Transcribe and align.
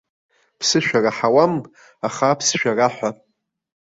Ԥсышәа 0.59 0.99
раҳауам, 1.03 1.53
аха 2.07 2.25
аԥсшәа 2.31 2.71
раҳәа. 2.77 3.09